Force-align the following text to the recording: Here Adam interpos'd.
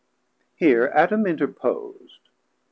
Here 0.55 0.89
Adam 0.95 1.25
interpos'd. 1.27 2.29